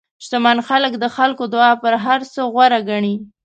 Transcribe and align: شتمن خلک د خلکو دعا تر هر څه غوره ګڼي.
شتمن 0.23 0.57
خلک 0.67 0.93
د 0.99 1.05
خلکو 1.15 1.43
دعا 1.53 1.71
تر 1.83 1.93
هر 2.05 2.19
څه 2.33 2.41
غوره 2.53 2.79
ګڼي. 2.89 3.15